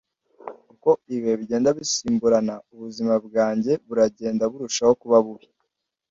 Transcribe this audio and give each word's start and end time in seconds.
Uko 0.73 0.89
ibihe 1.13 1.35
bigenda 1.41 1.69
bisimburana, 1.77 2.55
ubuzima 2.73 3.13
bwanjye 3.25 3.71
buragenda 3.87 4.43
burushaho 4.51 4.93
kuba 5.01 5.17
bubi. 5.25 5.47